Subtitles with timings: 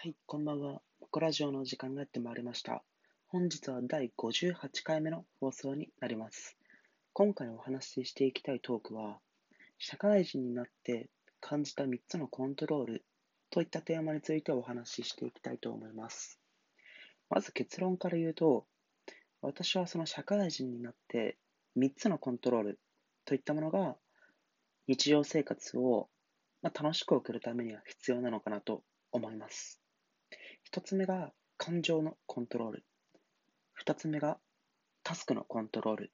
[0.00, 0.80] はい、こんばんは。
[1.00, 2.84] モコラジオの時間がやってまいりました。
[3.26, 6.56] 本日は第58回目の放送になります。
[7.12, 9.18] 今回お話ししていきたいトークは、
[9.76, 11.08] 社会人になって
[11.40, 13.04] 感じた3つのコントロール
[13.50, 16.38] といったテーマについてお話ししていきたいと思います。
[17.28, 18.66] まず結論から言うと、
[19.42, 21.38] 私はその社会人になって
[21.76, 22.78] 3つのコントロール
[23.24, 23.96] といったものが
[24.86, 26.08] 日常生活を
[26.62, 29.80] 楽しく送るためには必要なのかなと思います。
[30.70, 32.84] 一つ目が感情のコントロール。
[33.72, 34.36] 二つ目が
[35.02, 36.12] タスクのコントロール。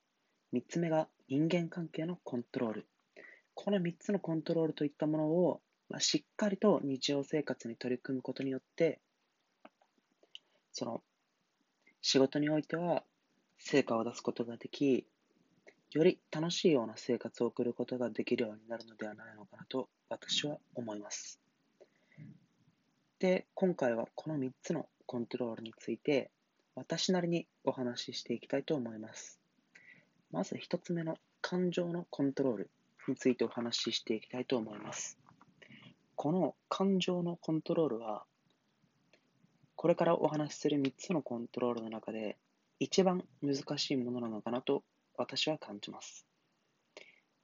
[0.52, 2.86] 三つ目が人間関係のコントロール。
[3.54, 9.00] この三つのコントロールといったものを、まあ、しっかりと日常生活に取り組むことによって、
[10.70, 11.02] その
[12.00, 13.02] 仕事においては
[13.58, 15.04] 成果を出すことができ、
[15.90, 21.43] より楽しいような生活を送ることができるようになるのではないのかなと私は思います。
[23.20, 26.30] で、今回はこの3つのコントロールについて、
[26.74, 29.40] 私なりにお話ししていきたいと思います。
[30.32, 32.70] まず1つ目の感情のコントロール
[33.06, 35.18] についてお話ししていきたいと思います。
[36.16, 38.24] この感情のコントロールは、
[39.76, 42.36] これからお話しする3つのコントロールの中で、
[42.80, 44.82] 一番難しいものなのかなと
[45.16, 46.26] 私は感じます。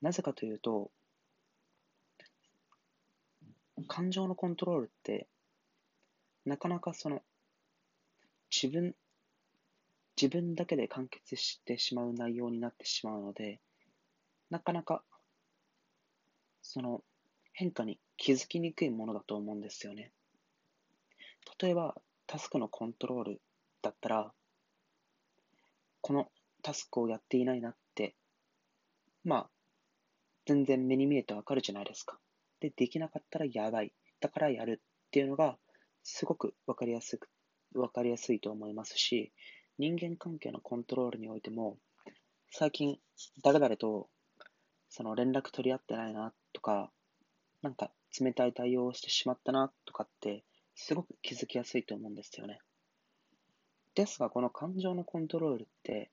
[0.02, 0.91] なぜかというと、
[3.86, 5.28] 感情のコントロールって、
[6.44, 7.22] なかなかその
[8.50, 8.94] 自分、
[10.20, 13.60] 自分だけで完結してしまう内容になってしまうので、
[14.50, 15.02] なかなか
[16.62, 17.02] その
[17.52, 20.12] 変化に気づきにくいものだと思うんですよね。
[21.60, 21.94] 例えば、
[22.27, 23.41] タスクのコントロール
[23.82, 24.32] だったら、
[26.00, 26.30] この
[26.62, 28.14] タスクをやっていないなって、
[29.25, 29.50] まあ、
[30.47, 32.19] 全然目に見えてわかるじゃないですか。
[32.60, 33.92] で、できなかったらやばい。
[34.20, 35.58] だからやるっていうのが、
[36.02, 37.28] すごくわかりやすく、
[37.74, 39.32] わかりやすいと思いますし、
[39.78, 41.78] 人間関係のコントロールにおいても、
[42.50, 42.98] 最近、
[43.42, 44.08] 誰々と、
[44.88, 46.91] その連絡取り合ってないなとか、
[47.62, 50.44] なんか冷たい対応をしてしまったなとかって、
[50.75, 52.58] すごく気づきやすいと思うんですよね。
[53.94, 56.10] ですが、この感情のコントロールって、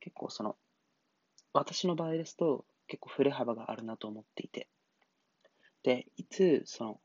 [0.00, 0.56] 結構その、
[1.52, 4.68] 私の場合ですと、結構振れ幅があるなと思っていて、
[5.82, 7.00] で、いつ、その、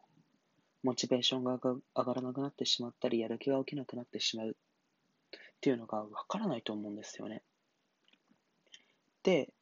[0.84, 4.54] モチベーションが上がらなくなってしまったり、やる気が起きなくなってしまうっ
[5.62, 7.44] ていうのがわからないと思うんですよね。
[9.24, 9.54] で、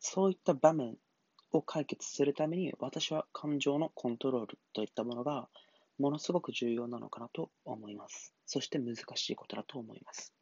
[0.00, 0.96] そういった場面
[1.52, 5.48] を解決するために、私は感情のコントロールといったものが、
[5.98, 8.34] ものすごく重要なのかなと思います。
[8.46, 10.34] そして難しいことだと思います。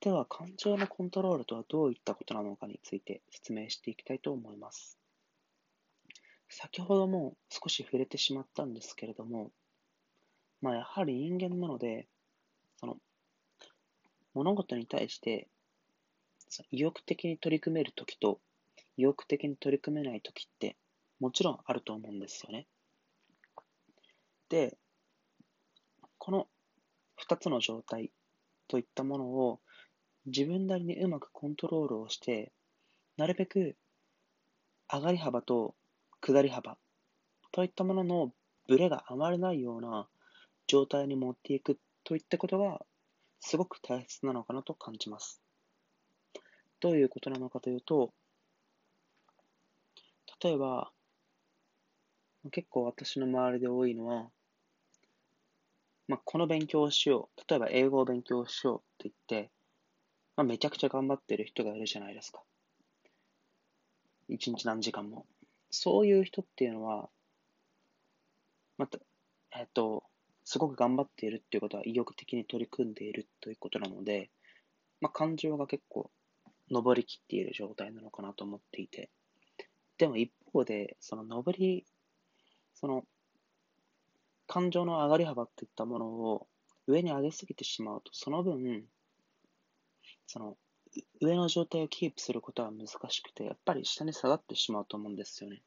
[0.00, 4.98] では、感情のコントロールとはどういったことなのかについて説明していきたいと思います。
[6.54, 9.50] 先ほども少し触れてしまったんですけれども、
[10.60, 12.06] まあ、やはり人間なので、
[12.76, 12.98] その、
[14.34, 15.48] 物事に対して、
[16.70, 18.38] 意欲的に取り組めるときと、
[18.98, 20.76] 意欲的に取り組めないときって、
[21.20, 22.66] もちろんあると思うんですよね。
[24.50, 24.76] で、
[26.18, 26.48] この
[27.26, 28.12] 2つの状態
[28.68, 29.60] といったものを
[30.26, 32.52] 自分なりにうまくコントロールをして、
[33.16, 33.74] なるべく
[34.92, 35.74] 上がり幅と
[36.22, 36.78] 下り幅
[37.50, 38.32] といったものの
[38.68, 40.08] ブレがあまりないような
[40.68, 42.80] 状態に持っていくといったことが
[43.40, 45.42] すごく大切なのかなと感じます。
[46.80, 48.12] どういうことなのかというと、
[50.42, 50.92] 例えば、
[52.50, 54.30] 結構私の周りで多いのは、
[56.08, 57.40] まあ、この勉強をしよう。
[57.48, 59.50] 例えば英語を勉強しようと言って、
[60.36, 62.42] まあ、めちゃくちゃ頑張ってる人がいるじゃないですか。
[64.28, 65.26] 一日何時間も。
[65.72, 67.08] そういう人っていうのは、
[68.78, 68.98] また、
[69.58, 70.04] えっと、
[70.44, 74.30] すごく頑張っているっていうことは意欲的に取り組んでいるということなので、
[75.00, 76.10] まあ、感情が結構
[76.70, 79.10] 上りきっている状態なのかなと思っていて、
[79.98, 81.86] でも一方で、その上り、
[82.74, 83.04] その
[84.46, 86.46] 感情の上がり幅っていったものを
[86.86, 88.84] 上に上げすぎてしまうと、その分、
[90.26, 90.56] その
[91.20, 95.62] 上の状態をキープすることは難しくて、やっぱり下に下がってしまうと思うんですよね。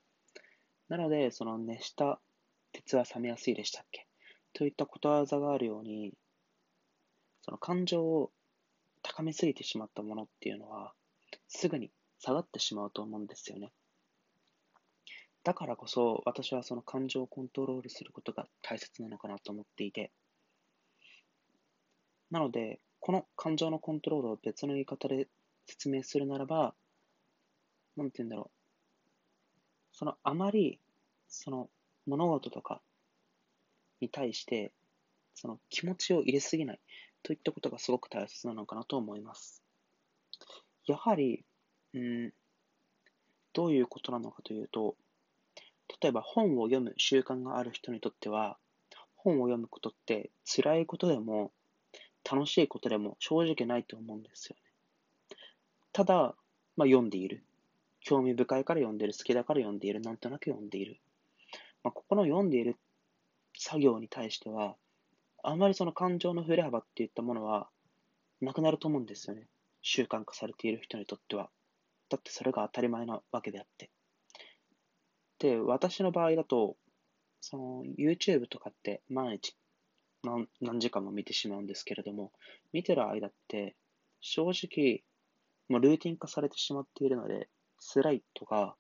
[0.89, 2.19] なので、その熱した
[2.71, 4.05] 鉄は冷めやすいでしたっけ？
[4.53, 6.13] といったことわざがあるように、
[7.41, 8.31] その感情を
[9.01, 10.93] 高めすぎてしまったものっていうのは、
[11.47, 13.71] すぐに下がってしまうと思うんですよね。
[15.43, 20.11] だからこそ、私はその感情をコントロールすることが大切なのかなと思っていて、
[22.31, 25.27] なので、この感情のコントロールを別の言い方で
[25.67, 26.73] 説明するならば、
[27.95, 28.51] なんて言うんだろう。
[29.91, 30.79] そのあまり、
[31.27, 31.69] その
[32.07, 32.81] 物事とか、
[34.01, 34.71] に対して、
[35.35, 36.79] その気持ちを入れすぎない
[37.21, 39.61] といったことがすごく大切なのかなと思います。
[40.87, 41.45] やはり、
[41.93, 42.33] うん、
[43.53, 44.95] どういうことなのかというと、
[46.01, 48.57] 例えば本を読む習慣がある人にとっては、
[49.15, 51.51] 本を読むことって辛いことでも
[52.29, 55.37] 楽しいことでも正直ないと思うんですよね。
[55.93, 56.35] ただ、
[56.75, 57.43] まあ、読んでいる。
[58.01, 59.13] 興味深いから読んでる。
[59.13, 60.01] 好きだから読んでいる。
[60.01, 60.99] なんとなく読んでいる。
[61.83, 62.77] まあ、ここの読んでいる
[63.57, 64.75] 作業に対しては、
[65.43, 67.69] あまりその感情の振れ幅っていったものは
[68.41, 69.47] なくなると思うんですよね。
[69.81, 71.49] 習慣化されている人にとっては。
[72.09, 73.89] だってそれが当たり前なわけであって。
[75.39, 76.75] で、私の場合だと、
[77.39, 79.55] その YouTube とかって毎日
[80.25, 82.31] 何何時間も見てしまうんですけれども、
[82.73, 83.75] 見てる間って
[84.21, 85.03] 正直、
[85.69, 87.47] もうルーティン化されてしまっているので、
[87.93, 88.75] 辛いとか、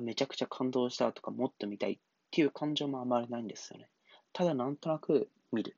[0.00, 1.98] めちゃくちゃ感動したとか、もっと見たいっ
[2.30, 3.88] ていう感情もあまりないんですよね。
[4.32, 5.76] ただなんとなく見る。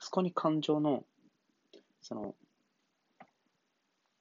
[0.00, 1.04] そこに感情の、
[2.00, 2.34] その、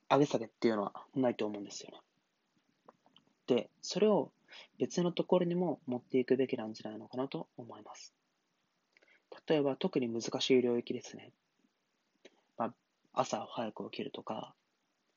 [0.09, 1.99] 上げ下げっていうのはないと思うんですよね。
[3.47, 4.31] で、それを
[4.77, 8.13] 別のところにも持っていくべきなんじゃないのかなと思います。
[9.47, 11.31] 例えば特に難しい領域ですね。
[12.57, 12.73] まあ、
[13.13, 14.53] 朝早く起きるとか、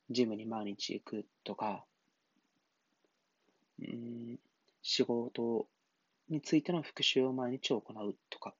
[0.09, 1.85] ジムに毎日行くとか、
[3.79, 4.39] うん、
[4.81, 5.67] 仕事
[6.29, 8.53] についての復習を毎日行うとか、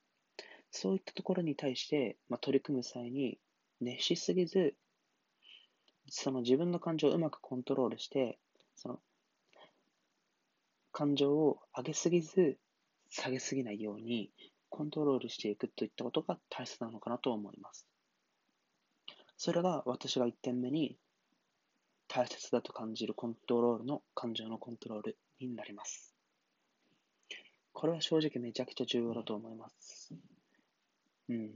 [0.72, 3.38] そういったところに対して、まあ、取り組む際に
[3.82, 4.76] 熱しすぎず、
[6.10, 8.38] その自分の感情をうまくコントロールして、
[8.76, 9.00] その
[10.92, 12.58] 感情を上げすぎず、
[13.10, 14.32] 下げすぎないように
[14.76, 17.88] コントロールしていくといったことが大切なのかなと思います。
[19.38, 20.98] それが私が1点目に
[22.10, 26.14] 大切だと感じるコントロールの感情のコントロールになります。
[27.72, 30.14] これは正直めちゃくちゃ重要だと思います。
[31.30, 31.52] うん。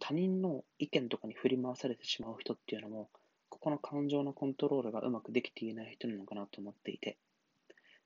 [0.00, 3.08] 他人の意見とかに振り回されてしまう人っていうのも、
[3.50, 7.18] ここの感情のコントロールがうまくできていない人なのかなと思っていて、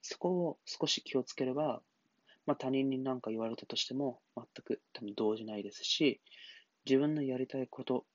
[0.02, 1.80] そこを少し気をつければ、
[2.50, 6.20] まあ、他人に何か言われたとしても、全く多分動じないですし、
[6.84, 8.06] 自分のやりたいこと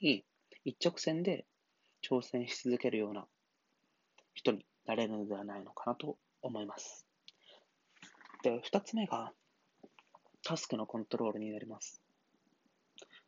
[0.00, 0.24] に
[0.64, 1.44] 一直線で
[2.02, 3.26] 挑戦し続けるような
[4.32, 7.06] 人になれるのではないのかなと思います。
[8.42, 9.30] で、二つ目が、
[10.42, 12.00] タスクのコントロールになります。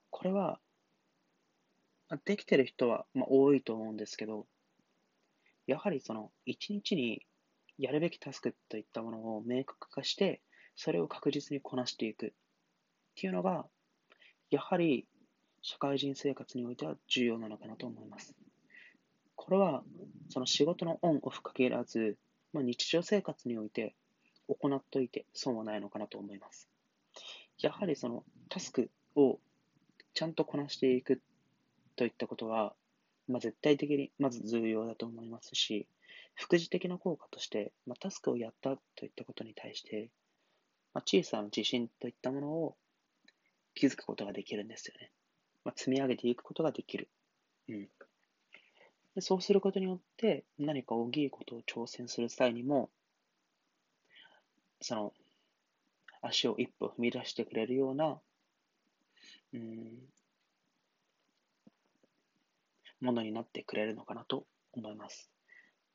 [0.08, 0.60] これは、
[2.24, 4.46] できてる人は、まあ、多いと思うんですけど、
[5.66, 7.20] やはりその一日に
[7.76, 10.40] やるべきタスクといったものを明確化して、
[10.76, 12.30] それを確実にこなしていくっ
[13.16, 13.66] ていうのが、
[14.50, 15.06] やはり
[15.62, 18.34] 社会人生活においては重要なのかなと思います。
[19.36, 19.82] これは、
[20.28, 22.16] その仕事のオンオフ限らず、
[22.52, 23.94] まあ、日常生活において
[24.48, 26.68] 行っといて損はないのかなと思います。
[27.60, 29.38] やはりそのタスクを
[30.12, 31.20] ちゃんとこなしていく
[31.96, 32.74] といったことは、
[33.28, 35.86] まあ、絶対的にまず重要だと思いますし、
[36.34, 40.10] 副次的な効果として、まあ、タスクをやったといったことに対して、
[40.94, 42.76] まあ、小さな自信といったものを
[43.74, 45.10] 気づくことができるんですよね。
[45.64, 47.08] まあ、積み上げていくことができる。
[47.68, 47.88] うん。
[49.14, 52.90] でそうすることによって、何か大きいことを挑戦する際にも、
[54.80, 55.12] その、
[56.22, 58.20] 足を一歩踏み出してくれるような、
[59.52, 59.92] うん、
[63.00, 65.30] ものになってくれるのかなと思います。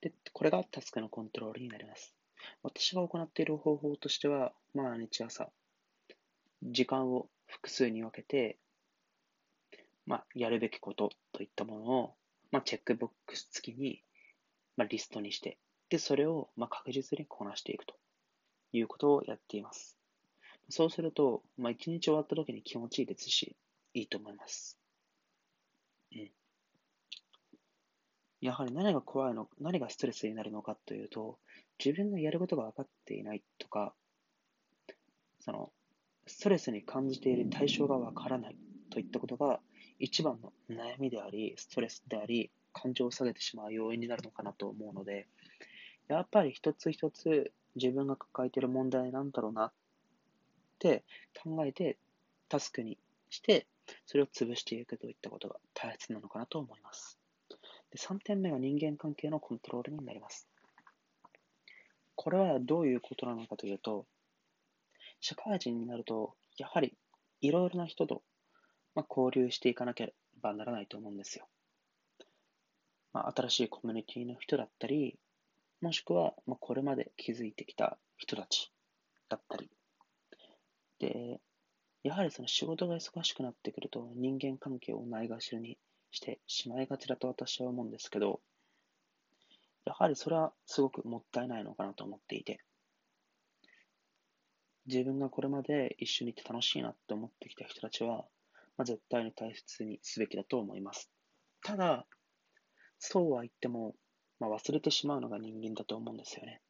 [0.01, 2.18] で、これがタスクのコントロールになります。
[2.63, 5.51] 私が行っている方法としては、毎日朝、
[6.63, 8.57] 時間を複数に分けて、
[10.05, 12.15] まあ、やるべきことといったものを、
[12.51, 14.03] まあ、チェックボックス付きに、
[14.77, 15.57] まあ、リストにして、
[15.89, 17.95] で、それを、まあ、確実にこなしていくと
[18.73, 19.97] いうことをやっています。
[20.69, 23.55] そうすると、まあ、一日終わった時に気持ちいいですし、
[23.93, 24.79] いいと思います。
[26.11, 26.31] うん。
[28.41, 31.39] やはり何が怖いの、何がストレスになるのかというと、
[31.83, 33.93] 自分のやることが分かっていないとか、
[35.39, 35.71] その、
[36.25, 38.57] ストレスに感じている対象が分からない
[38.91, 39.59] といったことが
[39.99, 45.27] 一番の悩みであり、ストレスであり、感情を下げてしまう要因になるのかなと思うので、
[46.07, 49.73] やっぱり一つ一つ自分が抱えている問題なんだろうなっ
[50.79, 51.03] て
[51.43, 51.97] 考えて
[52.47, 52.97] タスクに
[53.29, 53.67] して、
[54.05, 57.18] それを潰していくといったことが大切なのかなと思います。
[57.91, 60.47] で3点目が人間関係のコントロールになります。
[62.15, 64.05] これはどういうことなのかというと、
[65.21, 66.97] 社会人になると、やはり
[67.41, 68.23] いろいろな人と、
[68.93, 71.47] まあ、交流していかなければならないと思うんですよ。
[73.13, 75.17] まあ、新しいコミュニティの人だったり、
[75.81, 78.71] もしくは、まあ、これまで築いてきた人たち
[79.29, 79.69] だったり、
[80.99, 81.39] で、
[82.03, 85.77] やはりその仕事が忙しくなってくると人間関係をないがしろに
[86.11, 88.41] してしまいがちだと私は思うんですけど、
[89.85, 92.59] やはりそれはすごくもったいないのかなと思っていて、
[94.85, 98.25] 自分がこれまで一緒にいて楽しいなって思ってきた人たちは、
[98.77, 101.11] まあ、絶対に大切にすべきだと思います。
[101.63, 102.05] ただ、
[102.97, 103.95] そうは言っても、
[104.39, 106.61] まあ、忘れてしまうのが人間だと思うんですよね。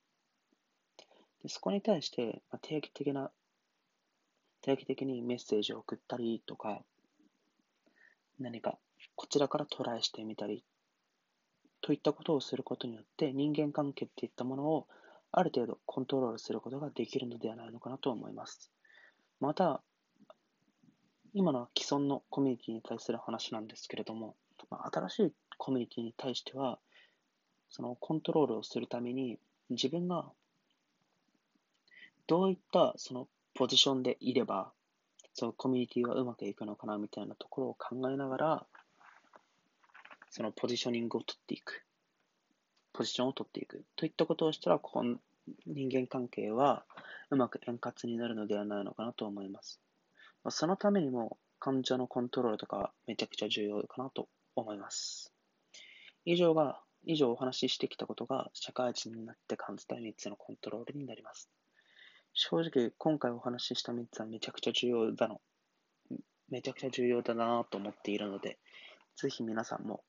[1.43, 3.31] でそこに対して、まあ、定期的な、
[4.61, 6.83] 定期的にメッセージを送ったりとか、
[8.39, 8.77] 何か
[9.15, 10.63] こちらからトライしてみたり
[11.81, 14.87] といったことをすることによって人間関係っていったものを
[15.31, 18.71] ある程度コントロールすることができるのではないのかなと思います。
[19.39, 19.81] また、
[21.33, 24.35] 今の既存のコミュニティに対する話なんですけれども、
[24.69, 26.79] ま、新しいコミュニティに対しては、
[27.69, 29.37] そのコントロールをするために
[29.69, 30.25] 自分が
[32.25, 34.71] どういったそのポジションでいれば、
[35.33, 38.65] そのコミュニティはうまくいくのかなみたいなところを考えながら、
[40.29, 41.83] そのポジショニングを取っていく。
[42.93, 43.83] ポジションを取っていく。
[43.95, 45.17] といったことをしたら、この
[45.65, 46.85] 人間関係は
[47.29, 49.79] うまく円滑になるのではないのかなと思います。
[50.49, 55.33] そのためにも、感情のコントロールとかめちゃくちゃ重要かなと思います。
[56.25, 61.49] 以上が、以上お話ししてきたことが社会人になって感じた3つのコントロールになります。
[62.33, 65.41] 正直、今回お話しした3つはめちゃくちゃ重要だの。
[66.49, 68.59] めちゃくちゃ重要だなと思っているので、
[69.15, 70.03] ぜひ皆さんも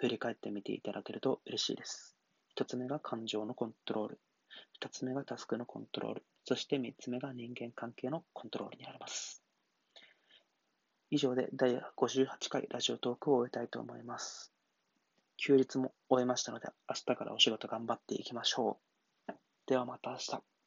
[0.00, 2.16] 振り返ってみていただけると嬉しいです。
[2.48, 4.20] 一つ目が感情のコントロール。
[4.72, 6.24] 二つ目がタスクのコントロール。
[6.46, 9.42] そして三つ目が人間関係のコントロールになります。
[11.10, 14.54] 以上で第58回ラジオトークを終えたいと思います。
[15.36, 18.78] 休日も終えましたので、明日からお仕事頑張っていきましょ
[19.28, 19.32] う。
[19.66, 20.59] ではまた明日。